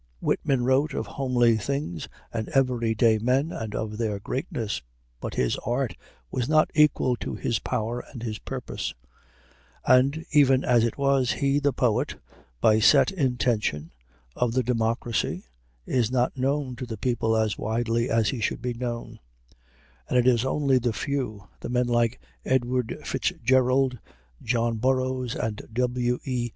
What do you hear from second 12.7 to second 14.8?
set intention, of the